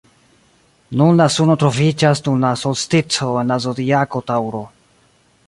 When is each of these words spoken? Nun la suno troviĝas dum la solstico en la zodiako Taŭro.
Nun 1.01 1.19
la 1.19 1.27
suno 1.35 1.55
troviĝas 1.63 2.23
dum 2.29 2.41
la 2.47 2.51
solstico 2.63 3.29
en 3.43 3.55
la 3.55 3.59
zodiako 3.67 4.25
Taŭro. 4.33 4.65